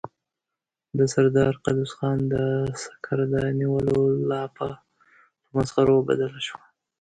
د 0.97 0.99
سردار 1.13 1.53
قدوس 1.63 1.91
خان 1.97 2.19
د 2.33 2.35
سکر 2.83 3.19
د 3.33 3.35
نيولو 3.59 3.99
لاپه 4.29 4.69
په 5.41 5.47
مسخرو 5.55 5.97
بدله 6.09 6.39
شوه. 6.47 6.63